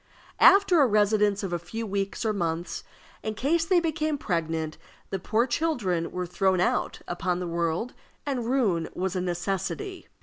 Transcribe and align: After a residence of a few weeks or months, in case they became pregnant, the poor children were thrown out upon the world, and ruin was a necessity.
After 0.39 0.81
a 0.81 0.87
residence 0.87 1.43
of 1.43 1.53
a 1.53 1.59
few 1.59 1.85
weeks 1.85 2.25
or 2.25 2.33
months, 2.33 2.83
in 3.21 3.35
case 3.35 3.65
they 3.65 3.79
became 3.79 4.17
pregnant, 4.17 4.79
the 5.11 5.19
poor 5.19 5.45
children 5.45 6.09
were 6.09 6.25
thrown 6.25 6.59
out 6.59 7.01
upon 7.07 7.39
the 7.39 7.45
world, 7.47 7.93
and 8.25 8.47
ruin 8.47 8.89
was 8.95 9.15
a 9.15 9.21
necessity. 9.21 10.07